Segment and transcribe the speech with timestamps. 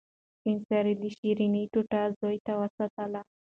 [0.37, 3.21] سپین سرې د شیرني ټوټه زوی ته وساتله.